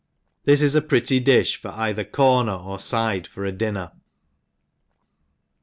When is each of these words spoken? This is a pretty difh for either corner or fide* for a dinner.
This 0.45 0.63
is 0.63 0.73
a 0.73 0.81
pretty 0.81 1.21
difh 1.23 1.57
for 1.57 1.67
either 1.67 2.03
corner 2.03 2.55
or 2.55 2.77
fide* 2.79 3.27
for 3.27 3.45
a 3.45 3.51
dinner. 3.51 3.91